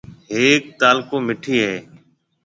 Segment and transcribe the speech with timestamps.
[0.31, 1.75] ھيَََڪ تعلقو مٺِي ھيََََ